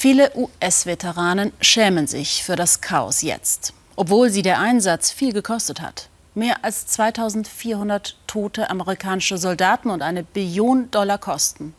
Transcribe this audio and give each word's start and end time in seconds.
Viele 0.00 0.30
US-Veteranen 0.36 1.52
schämen 1.60 2.06
sich 2.06 2.44
für 2.44 2.54
das 2.54 2.80
Chaos 2.80 3.20
jetzt, 3.22 3.72
obwohl 3.96 4.30
sie 4.30 4.42
der 4.42 4.60
Einsatz 4.60 5.10
viel 5.10 5.32
gekostet 5.32 5.80
hat. 5.80 6.08
Mehr 6.36 6.64
als 6.64 6.86
2400 6.86 8.14
tote 8.28 8.70
amerikanische 8.70 9.38
Soldaten 9.38 9.90
und 9.90 10.02
eine 10.02 10.22
Billion 10.22 10.88
Dollar 10.92 11.18
Kosten. 11.18 11.74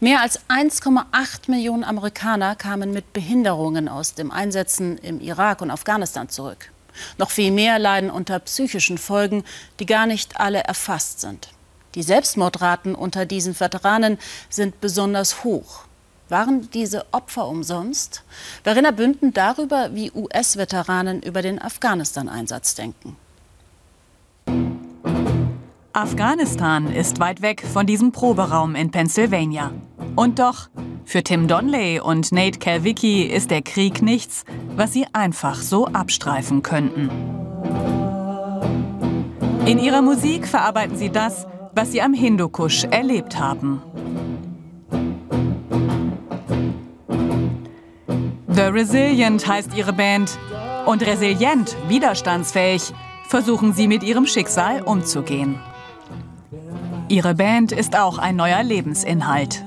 Mehr 0.00 0.22
als 0.22 0.40
1,8 0.48 1.50
Millionen 1.50 1.84
Amerikaner 1.84 2.56
kamen 2.56 2.90
mit 2.90 3.12
Behinderungen 3.12 3.90
aus 3.90 4.14
den 4.14 4.30
Einsätzen 4.30 4.96
im 4.96 5.20
Irak 5.20 5.60
und 5.60 5.70
Afghanistan 5.70 6.30
zurück. 6.30 6.72
Noch 7.18 7.30
viel 7.30 7.50
mehr 7.50 7.78
leiden 7.78 8.08
unter 8.08 8.38
psychischen 8.38 8.96
Folgen, 8.96 9.44
die 9.78 9.84
gar 9.84 10.06
nicht 10.06 10.40
alle 10.40 10.60
erfasst 10.60 11.20
sind. 11.20 11.50
Die 11.96 12.02
Selbstmordraten 12.02 12.94
unter 12.94 13.26
diesen 13.26 13.60
Veteranen 13.60 14.18
sind 14.48 14.80
besonders 14.80 15.44
hoch. 15.44 15.84
Waren 16.28 16.68
diese 16.72 17.06
Opfer 17.12 17.48
umsonst? 17.48 18.22
Verena 18.62 18.90
Bünden 18.90 19.32
darüber, 19.32 19.94
wie 19.94 20.12
US-Veteranen 20.12 21.22
über 21.22 21.40
den 21.40 21.60
Afghanistan-Einsatz 21.60 22.74
denken. 22.74 23.16
Afghanistan 25.94 26.92
ist 26.92 27.18
weit 27.18 27.40
weg 27.40 27.64
von 27.72 27.86
diesem 27.86 28.12
Proberaum 28.12 28.74
in 28.74 28.90
Pennsylvania. 28.90 29.72
Und 30.16 30.38
doch, 30.38 30.68
für 31.04 31.24
Tim 31.24 31.48
Donley 31.48 31.98
und 31.98 32.30
Nate 32.30 32.58
Kalwicki 32.58 33.22
ist 33.22 33.50
der 33.50 33.62
Krieg 33.62 34.02
nichts, 34.02 34.44
was 34.76 34.92
sie 34.92 35.06
einfach 35.12 35.56
so 35.56 35.86
abstreifen 35.86 36.62
könnten. 36.62 37.10
In 39.64 39.78
ihrer 39.78 40.02
Musik 40.02 40.46
verarbeiten 40.46 40.96
sie 40.96 41.10
das, 41.10 41.46
was 41.74 41.92
sie 41.92 42.02
am 42.02 42.12
Hindukusch 42.12 42.84
erlebt 42.84 43.38
haben. 43.38 43.82
The 48.58 48.64
Resilient 48.64 49.46
heißt 49.46 49.72
ihre 49.76 49.92
Band. 49.92 50.36
Und 50.84 51.06
resilient, 51.06 51.76
widerstandsfähig, 51.86 52.92
versuchen 53.28 53.72
sie 53.72 53.86
mit 53.86 54.02
ihrem 54.02 54.26
Schicksal 54.26 54.82
umzugehen. 54.82 55.60
Ihre 57.06 57.36
Band 57.36 57.70
ist 57.70 57.96
auch 57.96 58.18
ein 58.18 58.34
neuer 58.34 58.64
Lebensinhalt. 58.64 59.62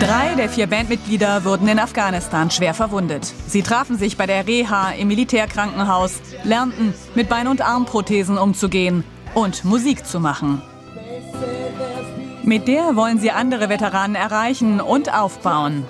Drei 0.00 0.34
der 0.34 0.48
vier 0.48 0.66
Bandmitglieder 0.66 1.44
wurden 1.44 1.68
in 1.68 1.78
Afghanistan 1.78 2.50
schwer 2.50 2.72
verwundet. 2.72 3.30
Sie 3.46 3.60
trafen 3.60 3.98
sich 3.98 4.16
bei 4.16 4.24
der 4.24 4.46
Reha 4.46 4.92
im 4.92 5.08
Militärkrankenhaus, 5.08 6.22
lernten, 6.44 6.94
mit 7.14 7.28
Bein- 7.28 7.48
und 7.48 7.60
Armprothesen 7.60 8.38
umzugehen 8.38 9.04
und 9.34 9.66
Musik 9.66 10.06
zu 10.06 10.20
machen. 10.20 10.62
Mit 12.50 12.66
der 12.66 12.96
wollen 12.96 13.20
sie 13.20 13.30
andere 13.30 13.68
Veteranen 13.68 14.16
erreichen 14.16 14.80
und 14.80 15.14
aufbauen. 15.14 15.84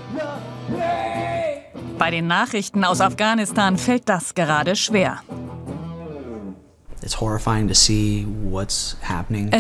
Bei 1.97 2.11
den 2.11 2.27
Nachrichten 2.27 2.84
aus 2.84 3.00
Afghanistan 3.00 3.78
fällt 3.78 4.11
das 4.11 4.34
gerade 4.34 4.77
schwer. 4.77 5.22
Es 7.00 7.14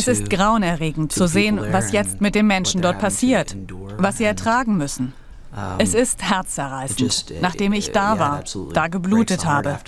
ist 0.08 0.28
grauenerregend 0.28 1.10
zu 1.10 1.26
sehen, 1.26 1.58
was 1.72 1.92
jetzt 1.92 2.20
mit 2.20 2.34
den 2.34 2.46
Menschen 2.46 2.82
dort 2.82 2.98
passiert, 2.98 3.56
was 3.96 4.18
sie 4.18 4.24
ertragen 4.24 4.76
müssen. 4.76 5.14
Es 5.78 5.94
ist 5.94 6.22
herzzerreißend, 6.22 7.40
nachdem 7.40 7.72
ich 7.72 7.92
da 7.92 8.18
war, 8.18 8.44
da 8.74 8.88
geblutet 8.88 9.46
habe. 9.46 9.78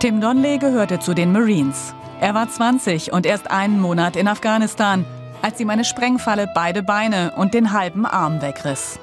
Tim 0.00 0.20
Donley 0.22 0.56
gehörte 0.56 1.00
zu 1.00 1.12
den 1.12 1.30
Marines. 1.30 1.92
Er 2.20 2.34
war 2.34 2.48
20 2.48 3.12
und 3.12 3.26
erst 3.26 3.50
einen 3.50 3.80
Monat 3.80 4.16
in 4.16 4.28
Afghanistan, 4.28 5.04
als 5.42 5.60
ihm 5.60 5.70
eine 5.70 5.84
Sprengfalle 5.84 6.50
beide 6.54 6.82
Beine 6.82 7.32
und 7.36 7.54
den 7.54 7.72
halben 7.72 8.06
Arm 8.06 8.40
wegriss. 8.40 8.98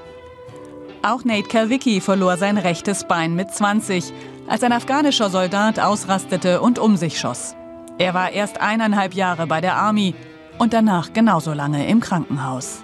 Auch 1.03 1.23
Nate 1.23 1.47
Kalwicki 1.47 1.99
verlor 1.99 2.37
sein 2.37 2.57
rechtes 2.57 3.05
Bein 3.05 3.35
mit 3.35 3.51
20, 3.51 4.13
als 4.47 4.63
ein 4.63 4.71
afghanischer 4.71 5.29
Soldat 5.29 5.79
ausrastete 5.79 6.61
und 6.61 6.79
um 6.79 6.95
sich 6.95 7.19
schoss. 7.19 7.55
Er 7.97 8.13
war 8.13 8.31
erst 8.31 8.61
eineinhalb 8.61 9.13
Jahre 9.13 9.47
bei 9.47 9.61
der 9.61 9.75
Army 9.75 10.15
und 10.57 10.73
danach 10.73 11.13
genauso 11.13 11.53
lange 11.53 11.87
im 11.87 11.99
Krankenhaus. 11.99 12.81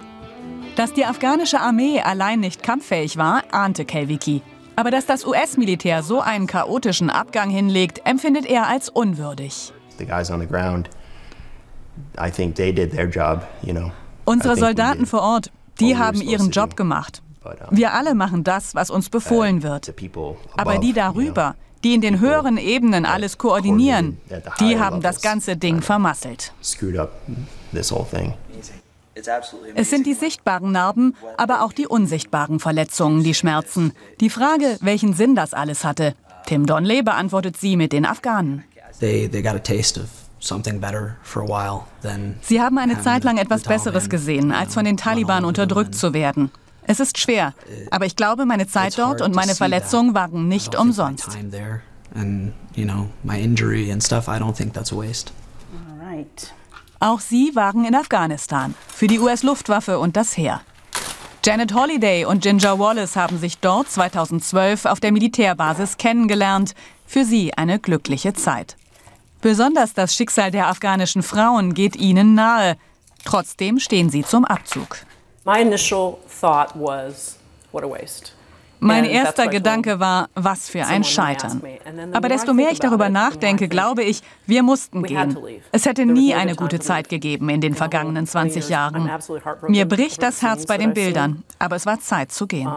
Dass 0.76 0.92
die 0.92 1.04
afghanische 1.04 1.60
Armee 1.60 2.00
allein 2.00 2.40
nicht 2.40 2.62
kampffähig 2.62 3.16
war, 3.16 3.42
ahnte 3.50 3.84
Kalwicki. 3.84 4.42
Aber 4.76 4.92
dass 4.92 5.06
das 5.06 5.24
US-Militär 5.26 6.04
so 6.04 6.20
einen 6.20 6.46
chaotischen 6.46 7.10
Abgang 7.10 7.50
hinlegt, 7.50 8.02
empfindet 8.04 8.46
er 8.46 8.68
als 8.68 8.88
unwürdig. 8.88 9.72
Unsere 14.24 14.56
Soldaten 14.56 15.06
vor 15.06 15.22
Ort, 15.22 15.50
die 15.80 15.96
haben 15.96 16.20
ihren 16.20 16.50
Job 16.50 16.76
gemacht. 16.76 17.22
Wir 17.70 17.94
alle 17.94 18.14
machen 18.14 18.44
das, 18.44 18.74
was 18.74 18.90
uns 18.90 19.08
befohlen 19.08 19.62
wird. 19.62 19.94
Aber 20.56 20.78
die 20.78 20.92
darüber, 20.92 21.54
die 21.84 21.94
in 21.94 22.00
den 22.00 22.20
höheren 22.20 22.58
Ebenen 22.58 23.06
alles 23.06 23.38
koordinieren, 23.38 24.18
die 24.60 24.78
haben 24.78 25.00
das 25.00 25.22
ganze 25.22 25.56
Ding 25.56 25.80
vermasselt. 25.80 26.52
Es 29.74 29.90
sind 29.90 30.06
die 30.06 30.14
sichtbaren 30.14 30.72
Narben, 30.72 31.16
aber 31.36 31.62
auch 31.62 31.72
die 31.72 31.86
unsichtbaren 31.86 32.60
Verletzungen, 32.60 33.24
die 33.24 33.34
schmerzen. 33.34 33.92
Die 34.20 34.30
Frage, 34.30 34.76
welchen 34.80 35.12
Sinn 35.12 35.34
das 35.34 35.54
alles 35.54 35.84
hatte. 35.84 36.14
Tim 36.46 36.66
Donley 36.66 37.02
beantwortet 37.02 37.56
sie 37.56 37.76
mit 37.76 37.92
den 37.92 38.06
Afghanen. 38.06 38.64
Sie 42.42 42.60
haben 42.60 42.78
eine 42.78 43.00
Zeit 43.00 43.24
lang 43.24 43.38
etwas 43.38 43.62
Besseres 43.62 44.08
gesehen, 44.08 44.52
als 44.52 44.74
von 44.74 44.84
den 44.84 44.96
Taliban 44.96 45.44
unterdrückt 45.44 45.94
zu 45.94 46.12
werden. 46.12 46.50
Es 46.82 47.00
ist 47.00 47.18
schwer, 47.18 47.54
aber 47.90 48.06
ich 48.06 48.16
glaube, 48.16 48.46
meine 48.46 48.66
Zeit 48.66 48.98
dort 48.98 49.20
und 49.20 49.34
meine 49.34 49.54
Verletzungen 49.54 50.14
waren 50.14 50.48
nicht 50.48 50.74
umsonst. 50.74 51.28
Auch 57.00 57.20
sie 57.20 57.52
waren 57.54 57.84
in 57.84 57.94
Afghanistan 57.94 58.74
für 58.88 59.06
die 59.06 59.20
US-Luftwaffe 59.20 59.98
und 59.98 60.16
das 60.16 60.36
Heer. 60.36 60.62
Janet 61.44 61.72
Holliday 61.72 62.24
und 62.24 62.42
Ginger 62.42 62.78
Wallace 62.78 63.16
haben 63.16 63.38
sich 63.38 63.58
dort 63.58 63.88
2012 63.88 64.84
auf 64.86 65.00
der 65.00 65.12
Militärbasis 65.12 65.96
kennengelernt. 65.96 66.74
Für 67.06 67.24
sie 67.24 67.54
eine 67.54 67.78
glückliche 67.78 68.34
Zeit. 68.34 68.76
Besonders 69.40 69.94
das 69.94 70.14
Schicksal 70.14 70.50
der 70.50 70.66
afghanischen 70.66 71.22
Frauen 71.22 71.74
geht 71.74 71.96
ihnen 71.96 72.34
nahe. 72.34 72.76
Trotzdem 73.24 73.78
stehen 73.78 74.10
sie 74.10 74.24
zum 74.24 74.44
Abzug. 74.44 74.98
My 75.44 75.62
initial 75.62 76.18
thought 76.40 76.72
was, 76.74 77.38
what 77.72 77.84
a 77.84 77.88
waste. 77.88 78.32
Mein 78.80 79.04
erster 79.04 79.48
Gedanke 79.48 80.00
war, 80.00 80.28
was 80.34 80.68
für 80.68 80.84
ein 80.86 81.04
Scheitern. 81.04 81.62
Aber 82.12 82.28
desto 82.28 82.54
mehr 82.54 82.70
ich 82.70 82.78
darüber 82.78 83.08
nachdenke, 83.08 83.68
glaube 83.68 84.02
ich, 84.02 84.22
wir 84.46 84.62
mussten 84.62 85.02
gehen. 85.02 85.36
Es 85.72 85.86
hätte 85.86 86.06
nie 86.06 86.34
eine 86.34 86.54
gute 86.54 86.78
Zeit 86.78 87.08
gegeben 87.08 87.48
in 87.48 87.60
den 87.60 87.74
vergangenen 87.74 88.26
20 88.26 88.68
Jahren. 88.68 89.10
Mir 89.68 89.86
bricht 89.86 90.22
das 90.22 90.42
Herz 90.42 90.66
bei 90.66 90.78
den 90.78 90.94
Bildern, 90.94 91.42
aber 91.58 91.76
es 91.76 91.86
war 91.86 92.00
Zeit 92.00 92.32
zu 92.32 92.46
gehen. 92.46 92.70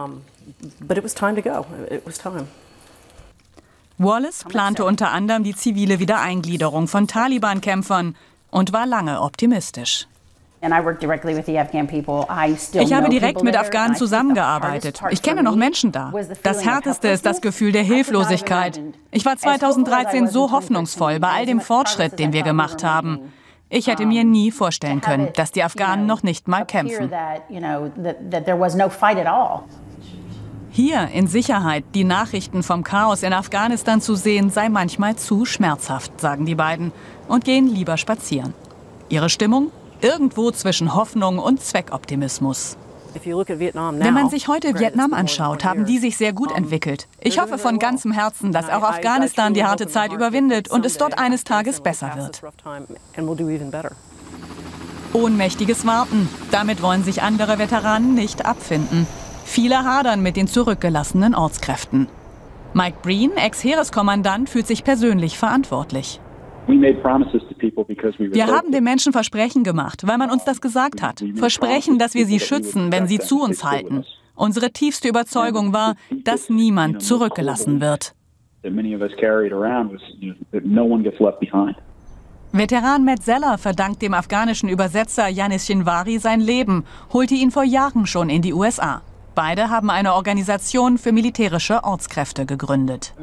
Wallace 3.98 4.44
plante 4.48 4.84
unter 4.84 5.12
anderem 5.12 5.44
die 5.44 5.54
zivile 5.54 6.00
Wiedereingliederung 6.00 6.88
von 6.88 7.06
Taliban-Kämpfern 7.06 8.16
und 8.50 8.72
war 8.72 8.86
lange 8.86 9.20
optimistisch. 9.20 10.06
Ich 12.74 12.92
habe 12.92 13.08
direkt 13.08 13.42
mit 13.42 13.56
Afghanen 13.56 13.96
zusammengearbeitet. 13.96 15.02
Ich 15.10 15.20
kenne 15.20 15.42
noch 15.42 15.56
Menschen 15.56 15.90
da. 15.90 16.12
Das 16.44 16.64
Härteste 16.64 17.08
ist 17.08 17.26
das 17.26 17.40
Gefühl 17.40 17.72
der 17.72 17.82
Hilflosigkeit. 17.82 18.80
Ich 19.10 19.26
war 19.26 19.36
2013 19.36 20.28
so 20.28 20.52
hoffnungsvoll 20.52 21.18
bei 21.18 21.30
all 21.30 21.46
dem 21.46 21.60
Fortschritt, 21.60 22.18
den 22.18 22.32
wir 22.32 22.42
gemacht 22.42 22.84
haben. 22.84 23.32
Ich 23.68 23.88
hätte 23.88 24.06
mir 24.06 24.22
nie 24.22 24.52
vorstellen 24.52 25.00
können, 25.00 25.30
dass 25.34 25.50
die 25.50 25.64
Afghanen 25.64 26.06
noch 26.06 26.22
nicht 26.22 26.46
mal 26.46 26.64
kämpfen. 26.64 27.10
Hier 30.70 31.08
in 31.08 31.26
Sicherheit 31.26 31.84
die 31.94 32.04
Nachrichten 32.04 32.62
vom 32.62 32.84
Chaos 32.84 33.22
in 33.22 33.32
Afghanistan 33.32 34.00
zu 34.00 34.14
sehen, 34.14 34.48
sei 34.48 34.68
manchmal 34.68 35.16
zu 35.16 35.44
schmerzhaft, 35.44 36.20
sagen 36.20 36.46
die 36.46 36.54
beiden 36.54 36.92
und 37.28 37.44
gehen 37.44 37.66
lieber 37.66 37.96
spazieren. 37.96 38.54
Ihre 39.08 39.28
Stimmung 39.28 39.70
Irgendwo 40.02 40.50
zwischen 40.50 40.96
Hoffnung 40.96 41.38
und 41.38 41.62
Zweckoptimismus. 41.62 42.76
Wenn 43.14 44.14
man 44.14 44.30
sich 44.30 44.48
heute 44.48 44.78
Vietnam 44.78 45.14
anschaut, 45.14 45.64
haben 45.64 45.84
die 45.84 45.98
sich 45.98 46.16
sehr 46.16 46.32
gut 46.32 46.50
entwickelt. 46.50 47.06
Ich 47.20 47.40
hoffe 47.40 47.56
von 47.56 47.78
ganzem 47.78 48.10
Herzen, 48.10 48.50
dass 48.52 48.68
auch 48.68 48.82
Afghanistan 48.82 49.54
die 49.54 49.64
harte 49.64 49.86
Zeit 49.86 50.12
überwindet 50.12 50.68
und 50.68 50.84
es 50.84 50.98
dort 50.98 51.18
eines 51.18 51.44
Tages 51.44 51.80
besser 51.80 52.16
wird. 52.16 52.42
Ohnmächtiges 55.12 55.86
Warten. 55.86 56.28
Damit 56.50 56.82
wollen 56.82 57.04
sich 57.04 57.22
andere 57.22 57.58
Veteranen 57.58 58.14
nicht 58.14 58.44
abfinden. 58.44 59.06
Viele 59.44 59.84
hadern 59.84 60.20
mit 60.22 60.36
den 60.36 60.48
zurückgelassenen 60.48 61.34
Ortskräften. 61.34 62.08
Mike 62.74 62.96
Breen, 63.02 63.36
Ex-Heereskommandant, 63.36 64.48
fühlt 64.48 64.66
sich 64.66 64.82
persönlich 64.82 65.38
verantwortlich. 65.38 66.18
Wir 66.66 68.46
haben 68.46 68.72
den 68.72 68.84
Menschen 68.84 69.12
Versprechen 69.12 69.64
gemacht, 69.64 70.06
weil 70.06 70.18
man 70.18 70.30
uns 70.30 70.44
das 70.44 70.60
gesagt 70.60 71.02
hat. 71.02 71.22
Versprechen, 71.34 71.98
dass 71.98 72.14
wir 72.14 72.26
sie 72.26 72.40
schützen, 72.40 72.92
wenn 72.92 73.06
sie 73.06 73.18
zu 73.18 73.42
uns 73.42 73.64
halten. 73.64 74.04
Unsere 74.34 74.70
tiefste 74.70 75.08
Überzeugung 75.08 75.72
war, 75.72 75.96
dass 76.24 76.48
niemand 76.48 77.02
zurückgelassen 77.02 77.80
wird. 77.80 78.14
Veteran 82.54 83.04
Matt 83.04 83.22
Zeller 83.22 83.58
verdankt 83.58 84.02
dem 84.02 84.14
afghanischen 84.14 84.68
Übersetzer 84.68 85.26
Yanis 85.28 85.66
Shinwari 85.66 86.18
sein 86.18 86.40
Leben, 86.40 86.84
holte 87.12 87.34
ihn 87.34 87.50
vor 87.50 87.64
Jahren 87.64 88.06
schon 88.06 88.28
in 88.30 88.42
die 88.42 88.52
USA. 88.52 89.02
Beide 89.34 89.70
haben 89.70 89.90
eine 89.90 90.14
Organisation 90.14 90.98
für 90.98 91.12
militärische 91.12 91.84
Ortskräfte 91.84 92.46
gegründet. 92.46 93.14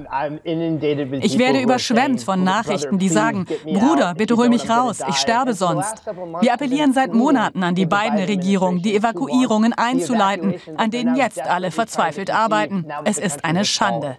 Ich 1.21 1.37
werde 1.37 1.61
überschwemmt 1.61 2.21
von 2.21 2.43
Nachrichten, 2.43 2.97
die 2.97 3.09
sagen, 3.09 3.45
Bruder, 3.63 4.15
bitte 4.15 4.35
hol 4.35 4.49
mich 4.49 4.69
raus, 4.69 4.99
ich 5.07 5.15
sterbe 5.15 5.53
sonst. 5.53 6.03
Wir 6.41 6.53
appellieren 6.53 6.93
seit 6.93 7.13
Monaten 7.13 7.63
an 7.63 7.75
die 7.75 7.85
beiden 7.85 8.19
Regierungen, 8.19 8.81
die 8.81 8.95
Evakuierungen 8.95 9.73
einzuleiten, 9.73 10.55
an 10.77 10.91
denen 10.91 11.15
jetzt 11.15 11.41
alle 11.41 11.71
verzweifelt 11.71 12.31
arbeiten. 12.31 12.85
Es 13.05 13.17
ist 13.17 13.45
eine 13.45 13.65
Schande. 13.65 14.17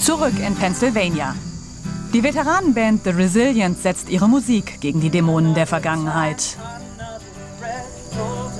Zurück 0.00 0.34
in 0.46 0.54
Pennsylvania. 0.54 1.34
Die 2.12 2.24
Veteranenband 2.24 3.04
The 3.04 3.10
Resilience 3.10 3.82
setzt 3.82 4.10
ihre 4.10 4.28
Musik 4.28 4.80
gegen 4.80 5.00
die 5.00 5.10
Dämonen 5.10 5.54
der 5.54 5.66
Vergangenheit. 5.66 6.56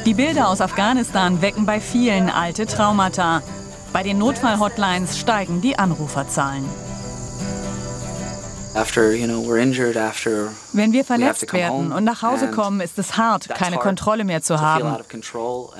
Die 0.06 0.14
Bilder 0.14 0.48
aus 0.48 0.62
Afghanistan 0.62 1.42
wecken 1.42 1.66
bei 1.66 1.78
vielen 1.78 2.30
alte 2.30 2.64
Traumata. 2.64 3.42
Bei 3.92 4.02
den 4.02 4.16
Notfall-Hotlines 4.16 5.18
steigen 5.18 5.60
die 5.60 5.78
Anruferzahlen. 5.78 6.64
Wenn 10.72 10.92
wir 10.92 11.04
verletzt 11.04 11.52
werden 11.52 11.92
und 11.92 12.04
nach 12.04 12.22
Hause 12.22 12.50
kommen, 12.50 12.80
ist 12.80 12.98
es 12.98 13.18
hart, 13.18 13.48
keine 13.50 13.76
Kontrolle 13.76 14.24
mehr 14.24 14.40
zu 14.40 14.58
haben. 14.60 14.96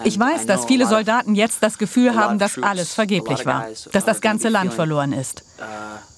Ich 0.05 0.19
weiß, 0.19 0.45
dass 0.45 0.67
viele 0.67 0.87
Soldaten 0.87 1.35
jetzt 1.35 1.63
das 1.63 1.79
Gefühl 1.79 2.15
haben, 2.15 2.39
dass 2.39 2.63
alles 2.63 2.93
vergeblich 2.93 3.47
war, 3.47 3.69
dass 3.93 4.05
das 4.05 4.21
ganze 4.21 4.51
Land 4.51 4.75
verloren 4.75 5.15
ist. 5.15 5.45
Uh, 5.59 5.63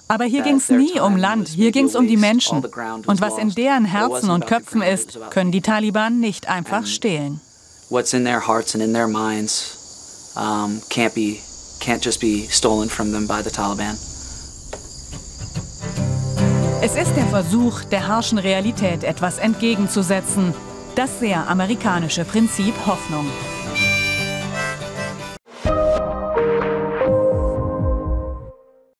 Aber 0.09 0.25
hier 0.25 0.41
ging 0.41 0.57
es 0.57 0.69
nie 0.69 0.99
um 0.99 1.15
Land, 1.15 1.47
hier 1.47 1.71
ging 1.71 1.85
es 1.85 1.95
um 1.95 2.07
die 2.07 2.17
Menschen. 2.17 2.65
Und 3.05 3.21
was 3.21 3.37
in 3.37 3.51
deren 3.51 3.85
Herzen 3.85 4.29
und 4.29 4.45
Köpfen 4.45 4.81
ist, 4.81 5.19
können 5.29 5.53
die 5.53 5.61
Taliban 5.61 6.19
nicht 6.19 6.49
einfach 6.49 6.85
stehlen 6.85 7.39
what's 7.93 8.15
in 8.15 8.23
their 8.23 8.39
hearts 8.39 8.73
and 8.73 8.81
in 8.81 8.91
their 8.91 9.07
minds 9.07 10.33
um, 10.35 10.81
can't 10.89 11.13
be 11.13 11.39
can't 11.79 12.01
just 12.01 12.19
be 12.19 12.47
stolen 12.47 12.89
from 12.89 13.11
them 13.11 13.27
by 13.27 13.41
the 13.43 13.51
Taliban. 13.51 13.95
Es 16.81 16.95
ist 16.97 17.15
der 17.15 17.27
Versuch, 17.27 17.83
der 17.85 18.07
harschen 18.07 18.39
Realität 18.39 19.03
etwas 19.03 19.37
entgegenzusetzen. 19.37 20.53
Das 20.95 21.19
sehr 21.19 21.47
amerikanische 21.47 22.25
Prinzip 22.25 22.73
Hoffnung. 22.85 23.27